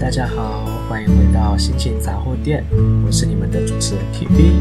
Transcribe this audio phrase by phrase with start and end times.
[0.00, 2.64] 大家好，欢迎回到心情杂货店，
[3.04, 4.52] 我是你们的主持人 TB。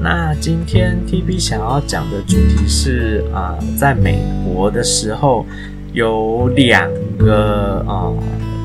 [0.00, 5.46] 那今天 TB 想要讲的主题是啊、呃，在美国的时候
[5.92, 8.16] 有两个啊、呃，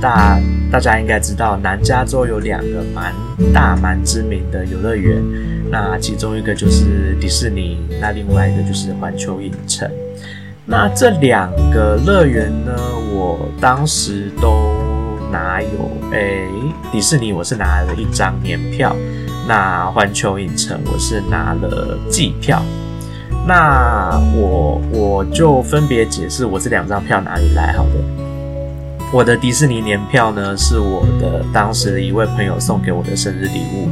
[0.02, 0.40] 大
[0.72, 3.14] 大家应该知道，南加州有两个蛮
[3.54, 5.24] 大蛮知名的游乐园，
[5.70, 9.90] 那其中一个就是迪士尼，那另外一个就是环球影城。
[10.66, 12.74] 那这两个乐园呢，
[13.14, 14.89] 我当时都。
[15.32, 15.92] 哪有？
[16.12, 16.48] 诶、
[16.92, 18.96] 迪士尼我是拿了一张年票，
[19.48, 22.62] 那环球影城我是拿了季票。
[23.48, 27.94] 那我我就分别解释我这两张票哪里来好的。
[29.12, 33.90] 我的迪士尼年票呢，是我的当时的一位朋友送给我的生日礼物。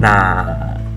[0.00, 0.46] 那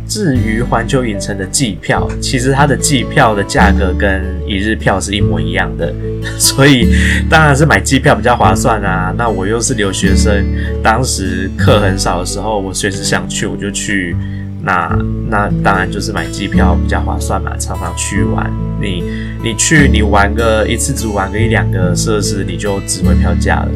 [0.08, 5.94] 至于环球影城的季票，其实它的季票的价格跟一日票是一模一样的，
[6.40, 6.96] 所以
[7.30, 9.14] 当然是买季票比较划算啊。
[9.18, 10.46] 那我又是留学生，
[10.82, 14.16] 当时课很少的时候，我随时想去我就去。
[14.64, 14.98] 那
[15.30, 18.52] 那当然就是买季票比较划算嘛，常常去玩。
[18.82, 19.04] 你
[19.44, 23.70] 你去你玩个一次只玩个一两个设施，你就值回票价了。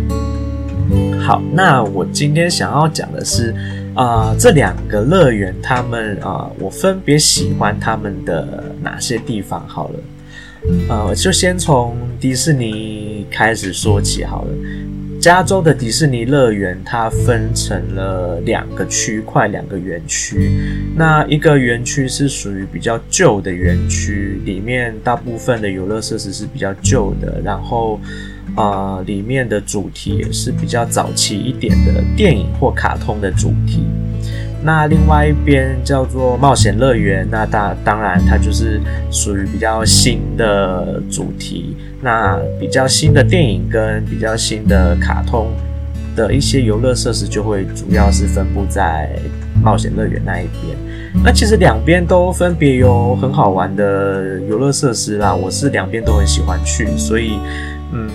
[1.21, 3.53] 好，那我今天想要讲的是。
[3.93, 9.67] 啊、这两个乐园，他们啊、我分别喜欢他们的哪些地方？
[9.67, 9.99] 好了，
[10.87, 14.51] 呃，就先从迪士尼开始说起好了。
[15.19, 20.51] 加州的迪士尼乐园，它分成了两个区块，两个园区。
[20.95, 27.99] 那一个园区是属于比较旧的园区，里面大部分的游乐设施是比较旧的，然后。
[28.55, 33.83] 啊、里面的主题也是比较早期一点的电影或卡通的主题。
[34.63, 41.75] 那另外一边叫做冒险乐园，那当当然它就是属于比较新的主题。
[41.99, 45.47] 那比较新的电影跟比较新的卡通
[46.15, 49.09] 的一些游乐设施，就会主要是分布在
[49.63, 50.77] 冒险乐园那一边。
[51.23, 57.39] 那其实两边都分别有很好玩的游乐设施啦，我是两边都很喜欢去，所以
[57.93, 58.07] 嗯。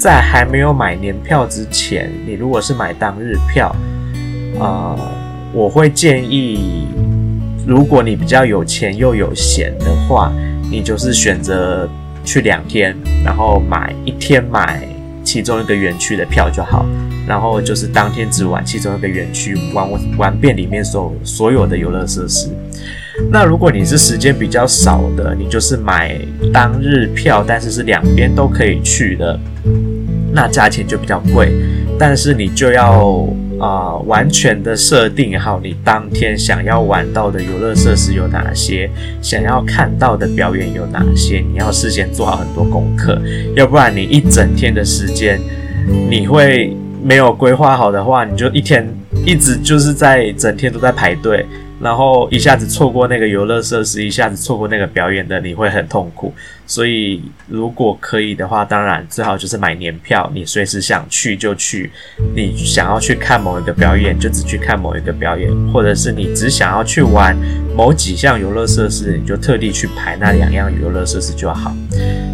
[0.00, 3.70] 在还没有买年票之前，你如果是买当日票，
[4.58, 4.96] 啊、
[5.52, 6.88] 我会建议，
[7.66, 10.32] 如果你比较有钱又有闲的话，
[10.70, 11.86] 你就是选择
[12.24, 14.82] 去两天，然后买一天买
[15.22, 16.86] 其中一个园区的票就好，
[17.28, 22.48] 然后就是当天只玩其中一个园区，玩玩遍里面所所有的游乐设施。
[23.30, 26.18] 那如果你是时间比较少的，你就是买
[26.54, 29.38] 当日票，但是是两边都可以去的。
[30.32, 31.52] 那价钱就比较贵，
[31.98, 33.26] 但是你就要
[33.60, 38.90] 啊、完全的设定好你当天想要玩到的游乐设施有哪些，
[39.20, 43.20] 想要看到的表演有哪些，你要事先做好很多功课，
[43.54, 45.38] 要不然你一整天的时间
[46.08, 48.88] 你会没有规划好的话，你就一天
[49.26, 51.44] 一直就是在整天都在排队。
[51.80, 56.32] 然后一下子错过那个游乐设施，一下子错过那个表演的，你会很痛苦。
[56.66, 61.90] 所以如果可以的话，当然最好就是买年票，你随时想去就去。
[62.34, 67.36] 你想要去看某一个表演，就只去看某一个表演，或者是你只想要去玩
[67.74, 71.74] 某几项游乐设施，你就特地去排那两样游乐设施就好。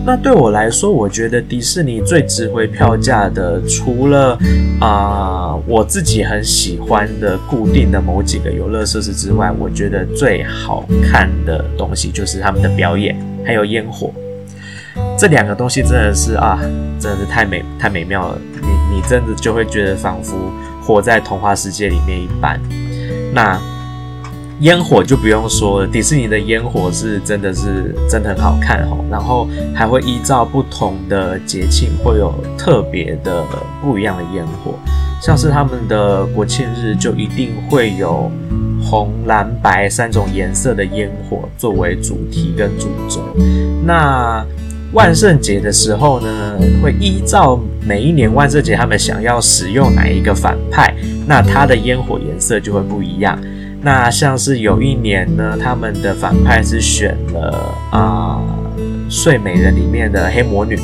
[0.07, 4.39] 那对我来说，我觉得迪士尼最值回票价的，除了
[4.81, 14.13] 啊、我自己很喜欢的固定的某几个游乐设施之外，我觉得最好看的东西就是他们的表演，还有烟火。
[15.19, 16.57] 这两个东西真的是啊，
[17.01, 20.37] 真的是太美太美妙了，你你真的就会觉得仿佛
[20.81, 22.61] 活在童话世界里面一般。
[23.35, 23.61] 那。
[24.61, 33.45] 烟火就不用说了，迪士尼的烟火是真的是真的很好看哦，然后还会依照不同的节庆会有特别的
[33.83, 34.75] 不一样的烟火，
[35.21, 38.31] 像是他们的国庆日就一定会有
[38.83, 43.21] 红、蓝、白三种颜色的烟火作为主题跟主轴。
[43.85, 44.43] 那
[44.93, 50.95] 万圣节的时候呢，会依照每一年万圣节他们想要使用哪一个反派，
[51.27, 53.39] 那它的烟火颜色就会不一样。
[53.87, 58.43] 那像是有一年呢，他们的反派是选了啊
[59.09, 60.77] 《睡美人》里面的黑魔女，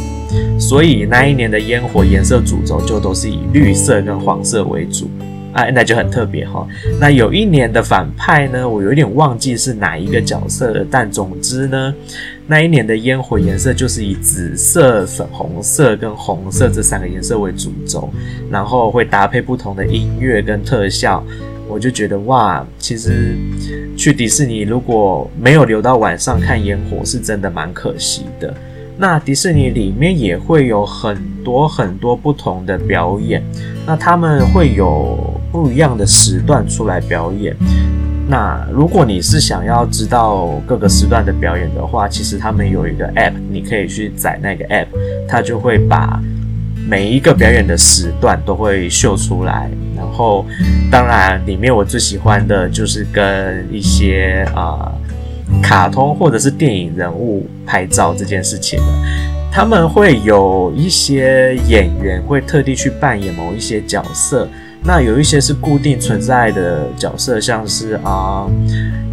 [0.56, 5.10] 所以那一年的烟火颜色主轴就都是以绿色跟黄色为主，
[5.52, 6.64] 哎，那就很特别哈。
[7.00, 11.92] 那有一年的反派呢，我有点忘记是哪一个角色了，但总之呢，
[12.46, 18.08] 那一年的烟火颜色就是以紫色、粉红色跟红色这三个颜色为主轴，
[18.48, 21.20] 然后会搭配不同的音乐跟特效。
[21.72, 23.34] 我就觉得哇，其实
[23.96, 28.54] 去迪士尼如果没有留到晚上看烟火，是真的蛮可惜的。
[28.98, 33.42] 那迪士尼里面也会有很多很多不同的表演，
[33.86, 35.18] 那他们会有
[35.50, 37.56] 不一样的时段出来表演。
[38.28, 44.86] 那如果你是想要知道各个时段的表演的话，其实他们有一个 app，你可以去载那个 app，
[45.26, 46.22] 它就会把
[46.88, 49.70] 每一个表演的时段都会秀出来。
[49.96, 50.44] 然后，
[50.90, 58.86] 当然里面我最喜欢的就是跟一些啊、呃、卡通或者是电影人物拍照这件事情了。
[59.50, 64.48] 他们会有一些演员会特地去扮演某一些角色。
[64.84, 68.46] 那有一些是固定存在的角色，像是啊、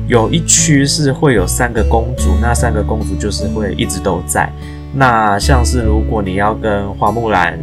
[0.08, 4.52] 有一区是会有三个公主，那三个公主就是会一直都在。
[4.94, 7.58] 那像是如果你要跟花木兰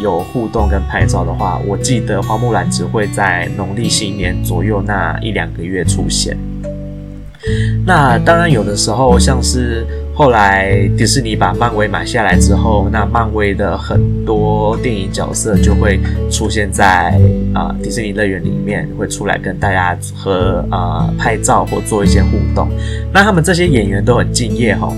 [0.00, 6.36] 有互动跟拍照的话，我记得花木兰只会在农历新年左右那一两个月出现。
[7.84, 9.86] 那当然有的时候像是。
[10.20, 15.98] 后来迪士尼把漫威买下来之后，那漫威的很多电影角色就会
[16.30, 17.18] 出现在
[17.54, 22.68] 啊、迪士尼乐园里面，会出来跟大家和、呃、拍照或做一些互动。
[23.14, 24.92] 那他们这些演员都很敬业哈，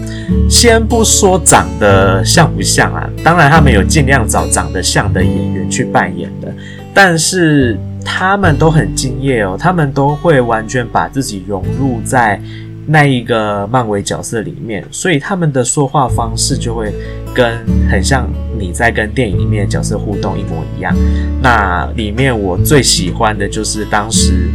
[0.50, 6.52] 先不说长得像不像啊，当然他们有尽量找长得像的演员去扮演的，
[6.92, 12.40] 但是他们都很敬业哦，他们都会完全把自己融入在。
[12.87, 16.93] 那一个漫威角色里面，所以他们的说话方式就会
[17.34, 17.58] 跟
[17.90, 20.94] 很像你在跟电影里面的角色互动一模一样。
[21.40, 24.49] 那里面我最喜欢的就是当时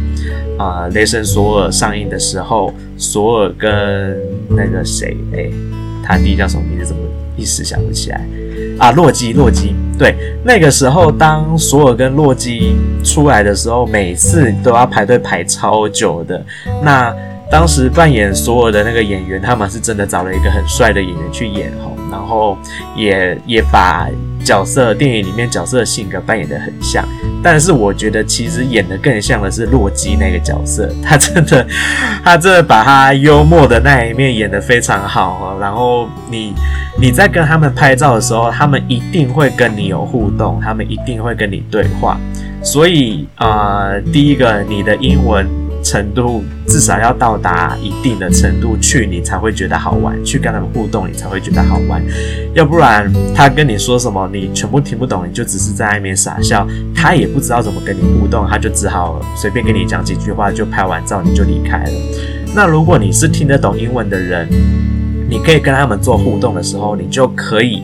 [0.58, 4.16] 啊，《雷神索尔》上映的时候，索尔跟
[4.48, 5.50] 那个谁，哎，
[6.04, 6.86] 他弟叫什么名字？
[6.86, 7.02] 怎么
[7.36, 8.26] 一时想不起来
[8.78, 8.90] 啊？
[8.92, 9.74] 洛基，洛基。
[9.98, 10.14] 对，
[10.44, 16.44] 那个时候当索尔跟洛基出来的时候，每次都要排队排超久的。
[16.82, 17.14] 那
[17.50, 22.58] 当时扮演索尔的那个演员，他们是真的找了一个很帅的演员去演吼，然后
[22.94, 24.06] 也也把
[24.44, 27.02] 角色电影里面角色的性格扮演得很像。
[27.42, 31.66] 但是我觉得其实演得更像的是洛基那个角色，他真的
[32.22, 35.56] 他真的把他幽默的那一面演得非常好。
[35.58, 36.52] 然后你
[37.00, 42.20] 你在跟他们拍照的时候，他们一定会跟你有互动，他们一定会跟你对话。
[42.62, 45.48] 所以啊、呃，第一个你的英文。
[45.88, 52.04] 程度至少要到达一定的程度去，你才会觉得好玩；去跟他们互动，你才会觉得好玩。
[52.52, 61.90] 要不然他跟你说什么，你全部听不懂，你就只是在那边傻笑，他也不知道怎么跟你互动，他就只好随便跟你讲几句话，就拍完照你就离开了。
[62.54, 64.46] 那如果你是听得懂英文的人，
[65.30, 67.82] 你可以跟他们做互动的时候，你就可以。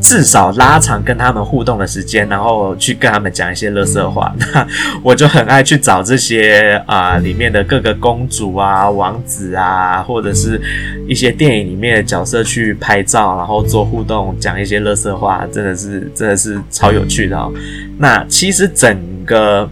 [0.00, 4.34] 至少拉长跟他们互动的时间，然后去跟他们讲一些垃圾话。
[4.52, 4.66] 那
[5.02, 10.60] 我就很爱去找这些啊、里面的各个公主啊、王子啊，或者是
[11.06, 17.52] 一些电影里面的角色去拍照，然后做互动，讲一些垃圾话，真的是真的是超有趣的哦。
[17.98, 19.68] 那其实整个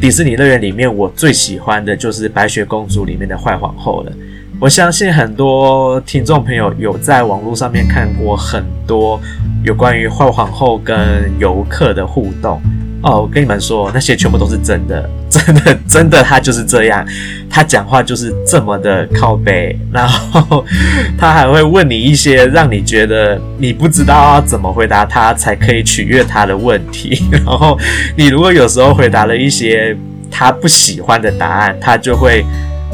[0.00, 4.12] 迪士尼乐园里面，我最喜欢的就是白雪公主里面的坏皇后了。
[4.60, 9.18] 我相信很多听众朋友有在网络上面看过很多
[9.64, 12.60] 有关于坏皇后跟游客的互动
[13.02, 13.22] 哦。
[13.22, 17.02] 我跟你们说，那些全部都是真的， 真的，真的，他就是这样，
[17.48, 20.62] 他讲话就是这么的靠北，然后
[21.16, 27.24] 他还会问你一些让你觉得你不知道要怎么回答他才可以取悦他的问题。
[27.32, 27.78] 然后
[28.14, 29.96] 你如果有时候回答了一些
[30.30, 32.44] 他不喜欢的答案，他就会。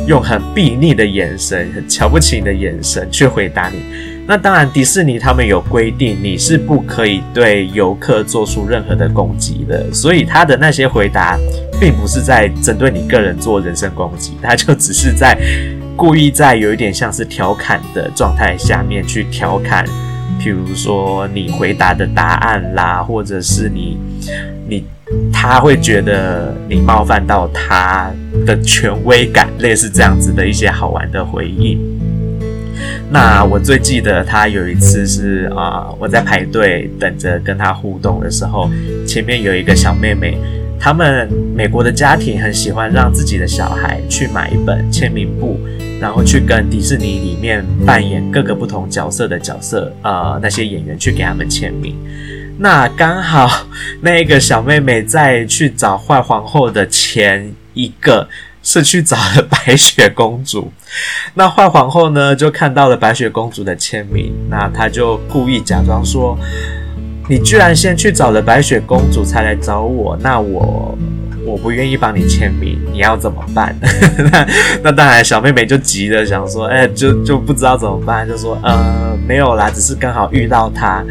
[0.07, 3.83] 用很鄙睨的眼神、很瞧不起你的眼神去回答你。
[4.29, 9.93] 那当然，迪士尼他们有规定，你是不可以对游客做出任何的攻击的。
[9.93, 11.39] 所以他的那些回答，
[11.81, 15.39] 并不是在针对你个人做人身攻击，他就只是在
[15.95, 19.87] 故意在有一点像是调侃的状态下面去调侃，
[20.41, 24.56] 譬如说你回答的答案啦，或者是你你。
[25.33, 28.11] 他会觉得你冒犯到他
[28.45, 31.79] 的权威感，类似这样子的一些好玩的回应。
[33.09, 38.69] 那我最记得他有一次是啊、我在排队等着跟他互动的时候，
[39.07, 40.37] 前面有一个小妹妹，
[40.79, 45.57] 他们美国的家庭很喜欢让自己的小孩去买一本签名簿，
[46.01, 51.95] 然后去跟迪士尼里面扮演各个不同角色的角色，呃，那些演员去给他们签名。
[52.59, 53.67] 那刚好，
[54.01, 58.27] 那个小妹妹在去找坏皇后的前一个
[58.63, 60.73] 是去找了白雪公主。
[61.35, 66.39] 那坏皇后呢，就看到了白雪公主的签名，那她就故意假装说
[67.29, 70.97] ：“你居然先去找了白雪公主才来找我，那我
[71.47, 73.75] 我不愿意帮你签名，你要怎么办？
[74.33, 74.47] 那
[74.83, 81.05] 那当然，小妹妹就急着，想说，哎，就就不知道怎么办，就说，呃，没有啦，只是刚好遇到他，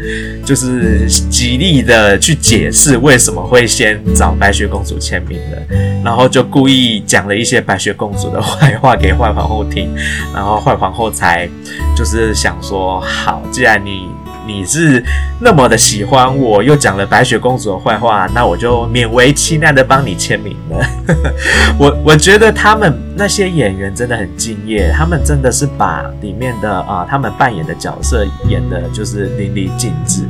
[0.44, 9.88] 就是极力的去解释为什么会先找白雪公主签名的，然后就故意讲了一些白雪公主的坏话给坏皇后听，
[10.34, 11.48] 然后坏皇后才
[11.96, 14.06] 就是想说，好，既然你。
[14.46, 15.02] 你是
[15.40, 20.86] 那么的喜欢我，又讲了白雪公主的坏话，那我就勉为其难的帮你签名了。
[21.78, 30.22] 我我觉得他们那些演员真的很敬业，他们真的是把里面的啊、他们扮演的角色演的就是淋漓尽致。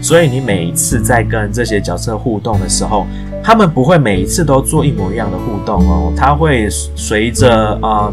[0.00, 3.06] 所以你每一次在跟这些角色互动的时候，
[3.42, 8.12] 他们不会每一次都做一模一样的互动哦，他会随着啊。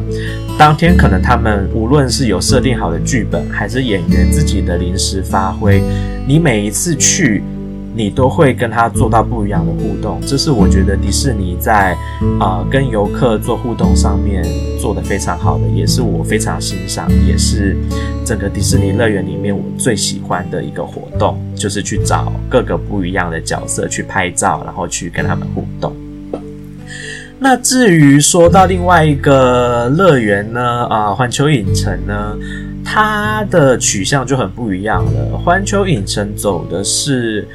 [0.57, 5.81] 当天可能他们无论是有设定好的剧本，还是演员自己的临时发挥，
[6.27, 7.43] 你每一次去，
[7.97, 10.21] 你都会跟他做到不一样的互动。
[10.21, 11.97] 这是我觉得迪士尼在
[12.39, 14.45] 啊、跟游客做互动上面
[14.79, 17.75] 做得非常好的，也是我非常欣赏，也是
[18.23, 25.91] 整个迪士尼乐园里面我最喜欢的一个活动，就是去找各个不一样的角色去拍照，然后去跟他们互动。
[27.39, 32.35] 那至于说到另外一个乐园呢，啊、呃，环球影城呢，
[32.83, 35.37] 它的取向就很不一样了。
[35.37, 37.47] 环球影城走的是，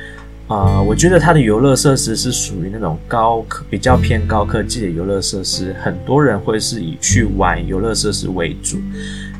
[0.49, 8.79] 啊、我觉得它的游乐设施是属于那种高科、比较偏高科技的游乐设施，很多人会是以去玩游乐设施为主。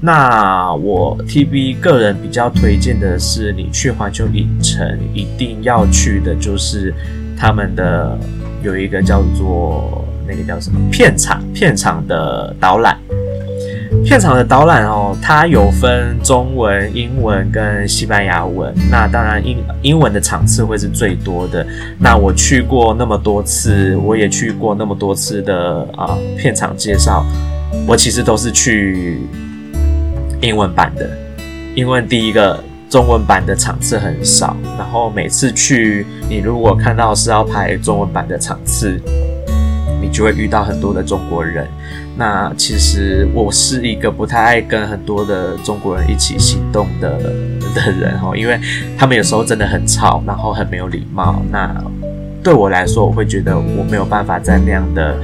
[0.01, 6.95] 那我 TB 个人比较推荐的是，你去环球影城一定要去的就是
[7.37, 8.19] 他们的
[8.63, 10.05] 有一个叫做。
[10.25, 10.79] 那个叫什么？
[10.89, 12.97] 片场，片场的导览，
[14.05, 18.75] 片场的导览哦，它有分中文、英文跟西班牙文。
[18.91, 21.65] 那当然英英文的场次会是最多的。
[21.99, 27.25] 那我去过那么多次，我也去过那么多次的啊片场介绍，
[27.87, 29.21] 我其实都是去
[30.41, 31.09] 英文版的，
[31.75, 39.01] 因为第一个中文版的场次很少，然后每次去，你如果看到是要排中文版的场次。
[40.03, 41.67] 你就会遇到很多的中国人。
[42.15, 47.19] 那其实我是一个不太爱跟很多的中国人一起行动的
[47.75, 48.61] 的人哦，因为
[48.99, 51.43] 他们有时候真的很吵，然后很没有礼貌。
[51.51, 51.75] 那
[52.43, 55.17] 对我来说，我会觉得我没有办法在那样的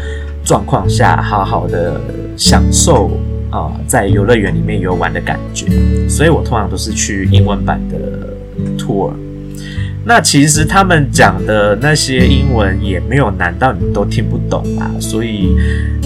[0.44, 2.00] 状况下好好的
[2.37, 3.11] 享受
[3.50, 5.66] 啊，在游乐园里面游玩的感觉。
[6.08, 7.99] 所以我通常都是去英文版的
[8.78, 9.11] tour。
[10.08, 15.54] 那其实他们讲的那些英文也没有难到你都听不懂啊，所以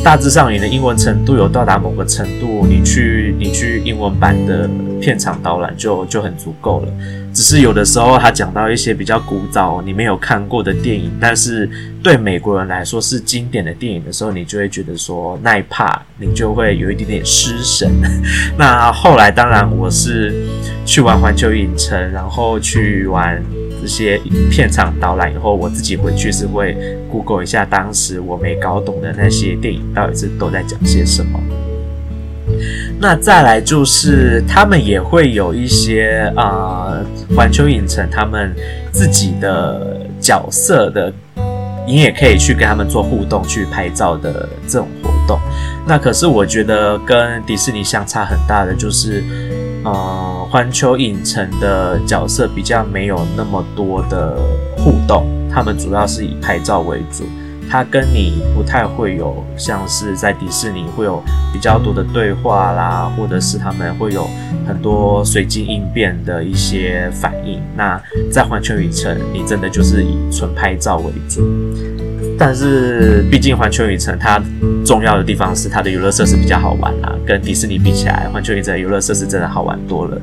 [0.02, 4.68] 大致上你的英文程度有到达某个程度，你去你去英文版的
[5.00, 6.88] 片场导览就就很足够了。
[7.32, 11.70] 只是有的时候他讲到一些比较古早你没有看过的电影，但是
[12.02, 17.88] 对美国人来说是经典的电影的时候，你就会觉得说那一 part 你就会有一点点失神。
[18.58, 20.34] 那后来当然我是
[20.84, 23.40] 去玩环球影城，然后去玩。
[23.82, 24.16] 这些
[24.48, 26.76] 片场导览以后，我自己回去是会
[27.10, 31.40] Google 一下当时我没搞懂的那些电影到底是都在讲些什么。
[33.00, 36.96] 那再来就是他们也会有一些啊，
[37.34, 38.54] 环球影城他们
[38.92, 41.12] 自己的角色的，
[41.84, 45.40] 你也可以去跟他们做互动、去拍照的这种活动。
[45.88, 49.24] 那可是我觉得跟迪士尼相差很大的就是。
[49.84, 54.38] 呃，环球影城的角色比较没有那么多的
[54.76, 57.24] 互动，他们主要是以拍照为主。
[57.70, 61.22] 他跟你不太会有像是在迪士尼会有
[61.54, 64.28] 比较多的对话啦，或者是他们会有
[64.66, 67.62] 很多随机应变的一些反应。
[67.74, 67.98] 那
[68.30, 71.40] 在环球影城，你真的就是以纯拍照为主。
[72.38, 74.42] 但是，毕竟环球影城它
[74.84, 80.20] 重要的地方是它的游乐设施比较好玩啊，跟迪士尼比起来，环球影城的游乐设施真的好玩多了。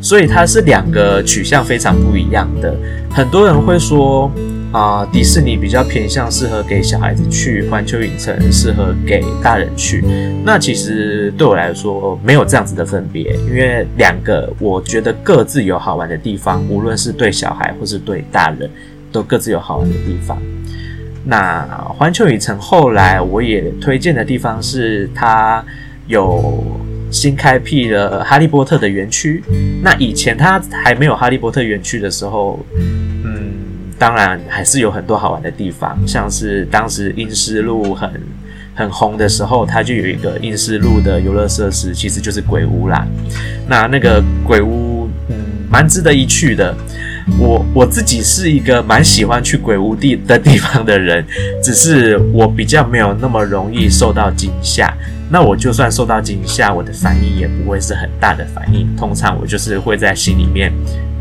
[0.00, 2.74] 所以它是两个取向非常不一样的。
[3.10, 4.30] 很多人会说
[4.72, 10.04] 啊、迪士尼比较偏向适合给小孩子去，环球影城适合给大人去。
[10.44, 18.70] 那其实对我来说没有这样子的分别，因为两个我觉得各自有好玩的地方，无论是对小孩或是对大人，
[19.10, 20.40] 都各自有好玩的地方。
[21.24, 25.62] 那环球影城后来我也推荐的地方是，它
[26.06, 26.64] 有
[27.10, 29.42] 新开辟了哈利波特的园区。
[29.82, 33.52] 那以前它还没有哈利波特园区的时候，嗯，
[33.98, 38.10] 当然还是有很多好玩的地方，像是当时阴尸路很
[38.74, 43.06] 很红的时候，它就有一个阴尸路的游乐设施，其实就是鬼屋啦。
[43.68, 45.36] 那那个鬼屋，嗯，
[45.70, 46.74] 蛮值得一去的。
[47.38, 51.24] 我我自己是一个蛮喜欢去鬼屋地的地方的人，
[51.62, 54.92] 只是我比较没有那么容易受到惊吓。
[55.30, 58.88] 那我就算受到惊吓，我的反应也不会是很大的反应。
[58.96, 60.72] 通常我就是会在心里面，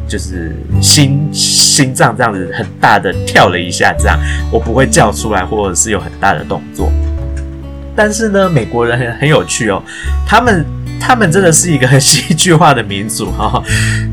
[0.08, 4.18] 就是心心脏这样子很大的跳了一下，这样
[4.52, 6.92] 我不会叫出来，或者是有很大的动作。
[8.02, 9.84] 但是呢，美国人很很有趣哦，
[10.26, 10.66] 他们
[11.02, 13.64] 他们真的是一个很戏剧化的民族哈、哦，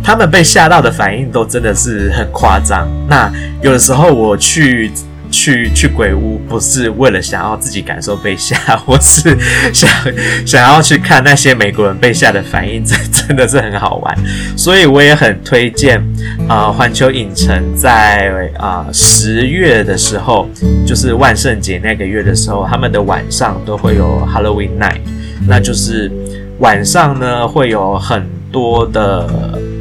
[0.03, 2.89] 他们被吓到的反应都真的是很夸张。
[3.09, 4.91] 那有的时候我去。
[5.37, 9.37] 去去鬼屋不是为了想要自己感受被吓， 我是
[9.71, 9.89] 想
[10.47, 14.17] 想要去看那些美国人被吓的反应，真 真的是很好玩。
[14.57, 16.03] 所以我也很推荐
[16.49, 20.49] 啊，环球影城在啊十月的时候，
[20.87, 25.01] 就是万圣节那个月的时候，他们的晚上都会有 Halloween Night，
[25.47, 26.11] 那就是
[26.61, 29.29] 晚上呢会有很多的。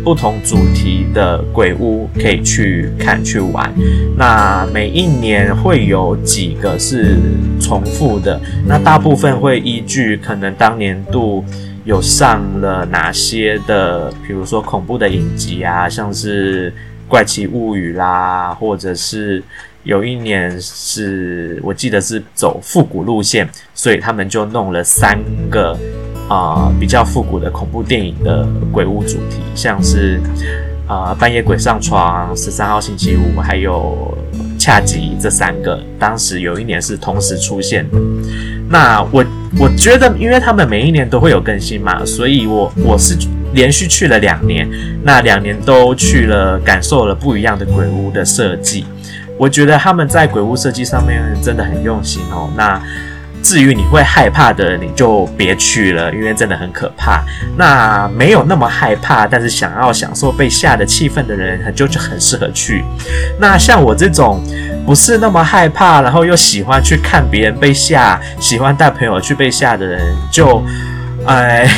[0.06, 3.74] 不同主题的鬼屋可以去看去玩，
[4.16, 7.18] 那每一年会有几个是
[7.60, 11.44] 重复的，那大部分会依据可能当年度
[11.86, 16.70] 有上了哪些的，比如说恐怖的影集啊，像是
[17.08, 19.42] 《怪奇物语》啦，或者是
[19.84, 25.18] 有一年是我记得是走复古路线，所以他们就弄了三
[25.50, 25.76] 个。
[26.28, 30.20] 啊、比较复古的恐怖电影的鬼屋主题，像是
[30.88, 34.18] 啊、半夜鬼上床、十三号星期五，还有
[34.58, 37.98] 恰吉这三个，当时有一年是同时出现的。
[38.70, 39.24] 那我
[39.60, 43.16] 我觉得，因为他们每一年都会有更新嘛，所以我我是
[43.54, 44.68] 连续去了两年，
[45.04, 48.86] 那两年都去了，感受了不一样的鬼屋的设计。
[49.38, 52.50] 我觉得他们在鬼屋设计上面真的很用心哦。
[52.56, 52.82] 那
[53.46, 57.24] 至于你会害怕的，你就别去了，因为真的很可怕。
[57.56, 62.84] 那没有那么害怕，但是想要享受被吓的气氛的人，就就很适合去。
[63.40, 64.44] 那像我这种
[64.84, 70.64] 不是那么害怕，然后又喜欢去看别人被吓，喜欢带朋友去被吓的人，就，
[71.28, 71.70] 哎，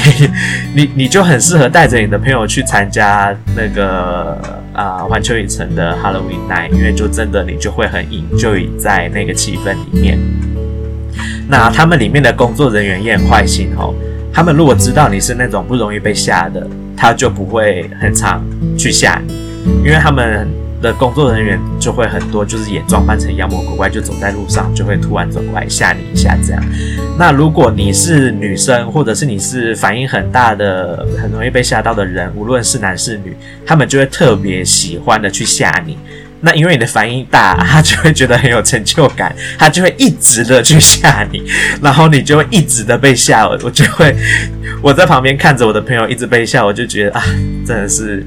[0.74, 4.39] 你你就很适合带着你的朋友去参加那个
[4.71, 10.17] 啊环球影城的 Halloween Night，因为就真的你就会很 enjoy 在那个气氛里面。
[11.48, 13.93] 那他们里面的工作人员也很坏心哦。
[14.34, 18.43] 他们如果知道你是那种不容易被吓的，他就不会很常
[18.78, 19.34] 去吓你，
[19.84, 20.48] 因为他们
[20.80, 26.63] 的工作人员就会很多，就是也装扮成妖魔鬼怪，就走在路上就会突然走过来吓你一下这样。
[27.17, 35.98] 那如果你是女生，或者是你是反应很大的、很容易被吓到的人，无论是男是女，他们就会特别喜欢的去吓你。
[36.41, 41.43] 那因为你的反应大，他就会觉得很有成就感，他就会一直的去吓你，
[41.82, 43.47] 然后你就会一直的被吓。
[43.63, 44.15] 我就会
[44.82, 47.23] 我在旁边看着我的朋友一直被吓，我就觉得啊，
[47.65, 48.26] 真的是，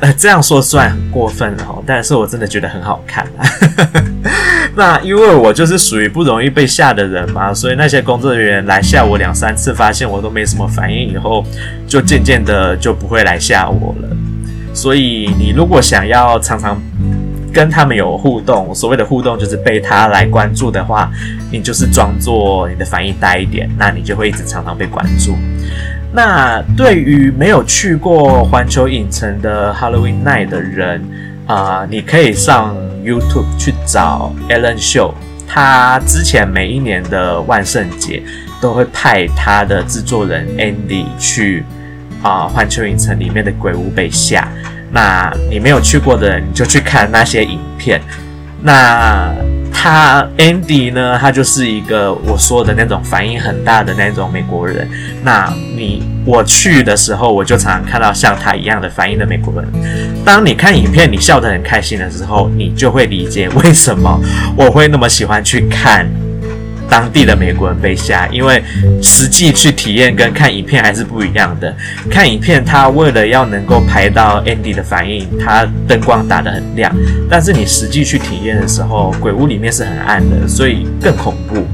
[0.00, 3.46] 呃，这样说虽然很过分哦，但是我真的觉得很好看啊。
[4.74, 11.44] 那因为我就是属于不容易被吓的人嘛，所以那些工作人员来吓我两三次，发现我都没什么反应以后，
[11.86, 14.08] 就渐渐的就不会来吓我了。
[14.82, 16.76] 所以，你如果想要常常
[17.52, 21.08] 跟他们有互动，所谓的互动就是被他来关注的话，
[21.52, 25.36] 你就是装作你的反应大一点，那你就会一直常常被关注。
[26.12, 31.00] 那对于没有去过环球影城的 Halloween Night 的人
[31.46, 35.12] 啊、你可以上 YouTube 去找 Alan Show，
[35.46, 38.20] 他之前每一年的万圣节
[38.60, 41.62] 都会派他的制作人 Andy 去。
[42.22, 42.46] 啊！
[42.46, 44.48] 环球影城里面的鬼屋被吓，
[44.90, 48.00] 那你没有去过的人，你就去看那些影片。
[48.60, 49.34] 那
[49.72, 51.18] 他 Andy 呢？
[51.20, 54.88] 他就是一个我说的那种反应很大的那种美国人。
[55.24, 59.68] 那你我去的时候，我就常常看到像他一样的反应的美国人。
[60.24, 64.20] 当你看影片，你笑得很开心的时候，你就会理解为什么
[64.56, 66.06] 我会那么喜欢去看。
[66.92, 68.62] 当地的美国人被吓，因为
[69.02, 71.74] 实际去体验跟看影片还是不一样的。
[72.10, 76.94] 看影片，他为了要能够拍到 Andy 的反应，他灯光打得很亮。
[77.30, 81.66] 但是你实际去体验的时候，鬼屋里面是很暗的，所以更恐怖。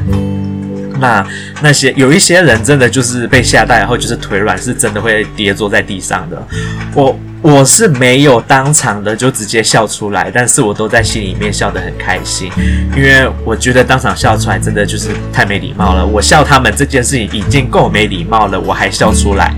[1.01, 1.27] 那
[1.63, 6.47] 那些有一些人真的就是被吓到，然后就是腿软，是真的会跌坐在地上的。
[6.95, 7.19] 我。
[7.41, 12.51] 我是没有当场的就直接笑出来，但是我都在心里面笑得很开心，
[12.97, 16.05] 因为我觉得当场笑出来真的就是太没礼貌了。
[16.05, 19.55] 我笑他们这件事情已经够没礼貌了，我还笑出来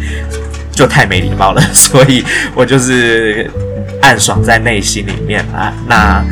[0.71, 2.23] 就太没礼貌了， 所以
[2.55, 3.51] 我就是
[4.03, 5.73] 暗爽在内心里面啊。
[5.89, 6.23] 那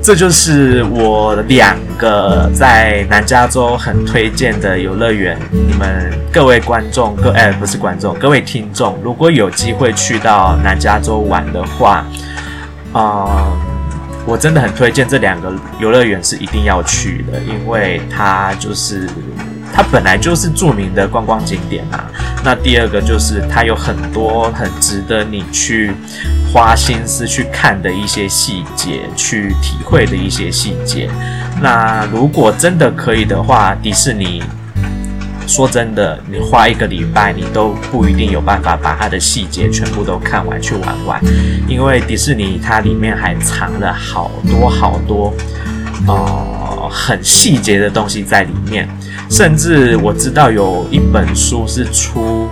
[0.00, 5.38] 这就是我两个在南加州很推荐的游乐园。
[5.50, 12.06] 你们各位观众，各哎不是观众，各位听众，如果有机会去到南加州玩的话，
[12.92, 13.52] 啊、
[14.24, 19.06] 我真的很推荐这两个游乐园是一定要去的，因为它就是。
[19.72, 22.10] 它本来就是著名的观光景点啊。
[22.44, 25.92] 那第二个就是它有很多很值得你去
[26.52, 31.10] 花心思去看的一些细节，去体会的一些细节。
[31.60, 34.42] 那如果真的可以的话，迪士尼，
[35.46, 41.20] 说真的，你花一个礼拜，你都不一定有办法把它的细节全部都看完去玩完，
[41.66, 45.34] 因为迪士尼它里面还藏了好多好多，
[46.06, 48.88] 呃，很细节的东西在里面。
[49.30, 52.48] 甚至我知道有一本书是出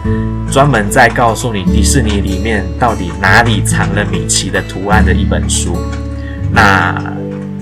[0.53, 5.75] 专门在告诉你迪士尼里面到底哪里藏了米奇的图案的一本书。
[6.53, 6.95] 那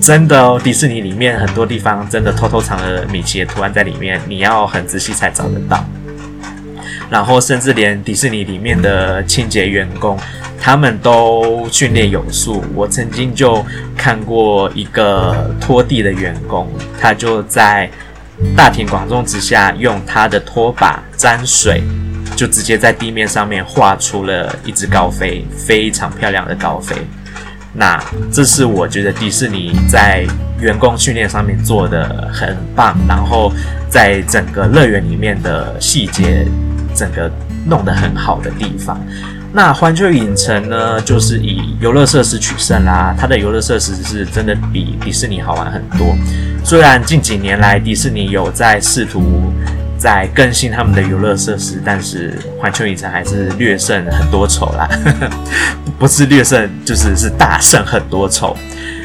[0.01, 5.83] 真的哦，迪士尼里面很多地方真的偷偷藏了米奇的图案在里面，你要很仔细才找得到。
[7.09, 10.19] 然后甚至连迪士尼里面的清洁员工，
[10.59, 12.63] 他们都训练有素。
[12.73, 13.65] 我曾经就
[13.97, 16.67] 看过一个拖地的员工，
[16.99, 17.89] 他就在。
[18.53, 21.81] 大庭广众之下，用他的拖把沾水，
[22.35, 26.97] 就直接在地面上面画出了一只高飞，非常漂亮的高飞。
[27.71, 27.97] 那
[28.33, 30.27] 这是我觉得迪士尼在
[30.59, 33.53] 员工训练上面做的很棒，然后
[33.87, 36.45] 在整个乐园里面的细节，
[36.93, 37.31] 整个
[37.65, 38.99] 弄得很好的地方。
[39.55, 43.15] 那环球影城呢，就是以游乐设施取胜啦。
[43.17, 46.13] 它的游乐设施是真的比迪士尼好玩很多。
[46.61, 49.53] 虽然近几年来迪士尼有在试图
[49.97, 54.89] 在更新他们的游乐设施，但是环球影城还是略胜很多筹啦。
[55.97, 58.57] 不是略胜，就是是大胜很多筹。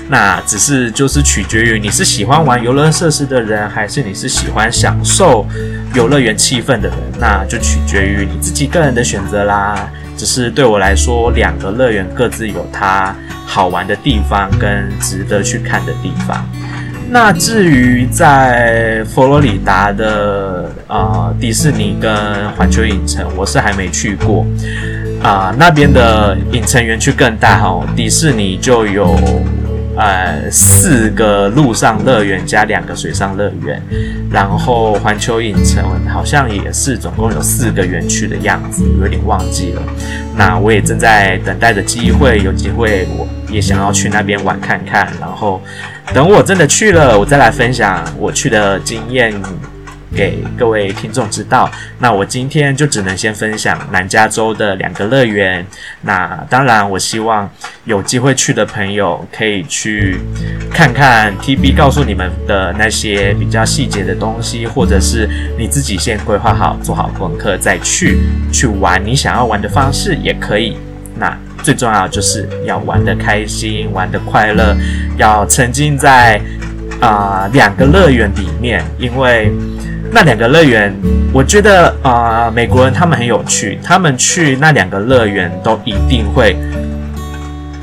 [0.09, 5.47] 那只是就是取决于你是喜欢玩游乐设施的人，还是你是喜欢享受
[5.95, 9.89] 游乐园气氛的人，那就取决于你自己个人的选择啦。
[10.21, 16.47] 只是对我来说，两个乐园各自有它好玩的地方跟值得去看的地方。
[17.09, 22.13] 那至于在佛罗里达的啊、迪士尼跟
[22.51, 24.45] 环球影城，我是还没去过
[25.23, 29.19] 啊、那边的影城园区更大哦，迪士尼就有。
[30.01, 33.83] 呃，四个陆上乐园加两个水上乐园，
[34.33, 39.83] 然后环球影城好像也是总共有四个园区的样子，有点忘记了。
[40.35, 45.61] 那我也正在等待着机会，有机会我也想要去那边玩看看，然后
[46.15, 49.35] 等我真的去了，我再来分享我去的经验。
[50.15, 55.65] 给各位听众知道，那我今天就只能先分享南加州的两个乐园。
[56.03, 57.49] 那当然，我希望
[57.85, 60.19] 有机会去的朋友可以去
[60.73, 68.19] 看看 TB 告诉你们的那些比较细节的东西，或者是你自己先规划好、做好功课再去
[68.53, 70.77] 去玩你想要玩的方式也可以。
[71.17, 74.77] 那最重要就是要玩得开心、玩得快乐，
[75.17, 76.41] 要沉浸在
[77.01, 79.53] 啊、两个乐园里面，因为。
[80.13, 80.95] 那两个乐园，
[81.33, 86.57] 我觉得啊、呃，美国人他们很有趣，他们去那两个乐园都一定会，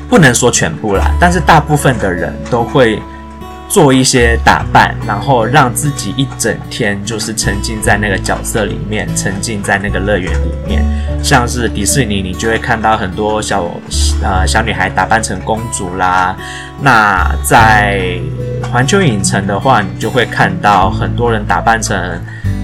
[0.08, 3.00] 不能说全部啦，但是大部分的人都会
[3.68, 10.84] 做一些打扮，然后让自己一整天就是沉浸在那个角色里面，沉浸在那个乐园里面。
[11.22, 13.64] 像是迪士尼，你就会看到很多小
[14.22, 16.36] 呃小女孩打扮成公主啦，
[16.82, 18.20] 那在。
[18.70, 21.96] 环球影城的话，你就会看到很多人打扮成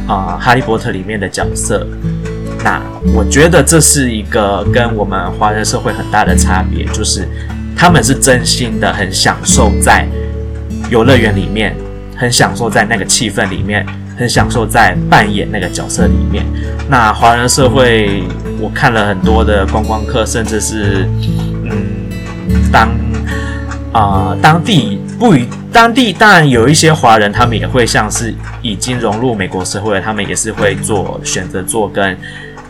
[0.07, 1.87] 啊、《哈利波特》里面的角色。
[2.63, 2.81] 那
[3.15, 7.27] 我觉得这是一个跟我们华人社会很大的差别，就是
[7.75, 10.07] 他们是真心的很享受在
[10.91, 11.75] 游乐园里面，
[12.17, 13.85] 很享受在那个气氛里面，
[14.19, 16.45] 很享受在扮演那个角色里面。
[16.89, 18.25] 那华人社会，
[18.61, 21.09] 我看了很多的观光客，甚至是
[21.65, 21.73] 嗯
[22.71, 22.91] 当。
[23.95, 32.15] 啊、当地不与当地，当然有一些华人，他们也会像是已经融入美国社会了，他们也是会做选择做跟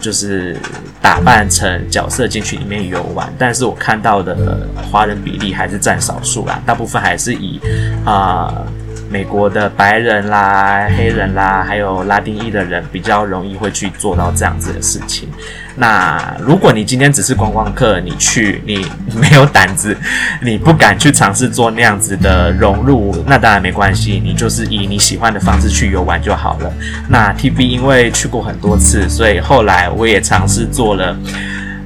[0.00, 0.56] 就是
[1.02, 3.28] 打扮成角色进去里面游玩。
[3.36, 7.60] 但是我看到的华人比例还是占少数啦，大部分还是以
[8.04, 8.64] 啊。
[9.14, 15.28] 美国的白人啦、黑人啦，还有拉丁裔的人比较容易会去做到这样子的事情。
[15.76, 19.96] 那如果你今天只是观光客，你去你没有胆子，
[20.42, 26.72] 你不敢去尝试做那样子的融入，那当然没关系，你就是以你喜欢的方式去游玩就好了。
[27.08, 31.16] 那 TB 因为去过很多次，所以后来我也尝试做了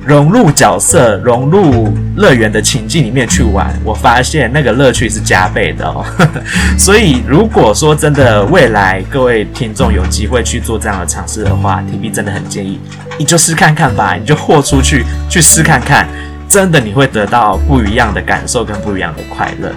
[0.06, 6.04] 融入角色、融入乐园的情境里面去玩，我发现那个乐趣是加倍的哦。
[6.78, 12.80] 所以，如果说真的未来各位听众有机会去做这样的尝试的话，TB 真的很建议
[13.18, 16.08] 你就试看看吧，你就豁出去去试看看，
[16.48, 19.70] 真的你会得到不一样的感受跟不一样的快乐。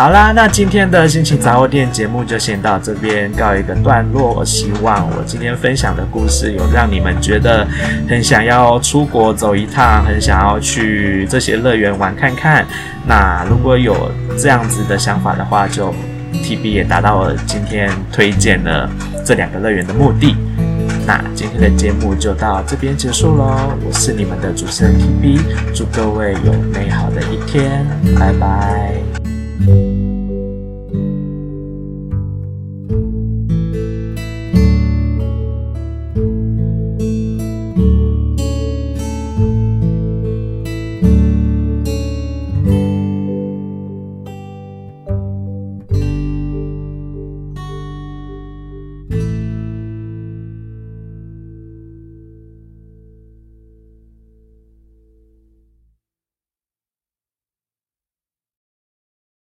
[0.00, 4.42] 好啦，那今天的心情杂货店节目就先到这边告一个段落。
[4.42, 7.68] 希望我今天分享的故事有让你们觉得
[8.08, 12.66] 很想要出国走一趟，很想要去这些乐园玩看看。
[13.06, 15.92] 那如果有这样子的想法的话，就
[16.32, 18.88] TB 也达到了今天推荐了
[19.22, 20.34] 这两个乐园的目的。
[21.06, 23.76] 那今天的节目就到这边结束喽。
[23.84, 25.40] 我是你们的主持人 TB，
[25.74, 27.86] 祝各位有美好的一天，
[28.18, 28.99] 拜拜。